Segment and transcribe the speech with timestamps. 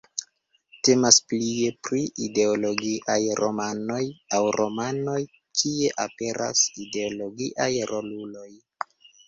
[0.87, 4.01] Temas plie pri ideologiaj romanoj
[4.39, 5.21] aŭ romanoj,
[5.61, 8.51] kie aperas ideologiaj roluloj.